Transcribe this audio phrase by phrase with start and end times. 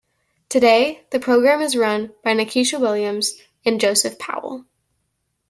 [0.49, 4.65] Today, the program is run by Nikisha Williams and Joseph Powell.